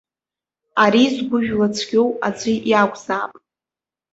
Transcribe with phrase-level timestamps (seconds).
[0.83, 3.33] Ари згәыжәла цәгьоу аӡәы иакәзаап.